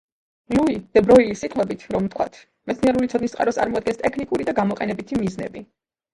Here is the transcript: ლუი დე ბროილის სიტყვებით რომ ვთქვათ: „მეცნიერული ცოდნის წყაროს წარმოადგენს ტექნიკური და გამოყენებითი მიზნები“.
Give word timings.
ლუი 0.59 0.77
დე 0.97 1.03
ბროილის 1.09 1.43
სიტყვებით 1.45 1.85
რომ 1.97 2.07
ვთქვათ: 2.07 2.39
„მეცნიერული 2.73 3.11
ცოდნის 3.13 3.37
წყაროს 3.37 3.61
წარმოადგენს 3.61 4.01
ტექნიკური 4.03 4.51
და 4.51 4.59
გამოყენებითი 4.63 5.23
მიზნები“. 5.25 5.65